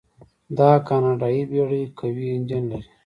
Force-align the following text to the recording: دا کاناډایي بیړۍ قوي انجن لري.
دا 0.57 0.69
کاناډایي 0.87 1.41
بیړۍ 1.51 1.83
قوي 1.99 2.25
انجن 2.35 2.63
لري. 2.71 2.89